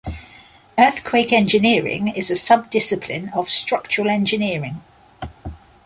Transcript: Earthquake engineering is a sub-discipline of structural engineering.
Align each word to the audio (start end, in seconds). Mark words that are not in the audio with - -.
Earthquake 0.79 1.31
engineering 1.31 2.07
is 2.07 2.31
a 2.31 2.35
sub-discipline 2.35 3.29
of 3.35 3.51
structural 3.51 4.09
engineering. 4.09 4.81